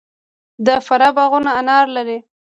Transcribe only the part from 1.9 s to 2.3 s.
لري.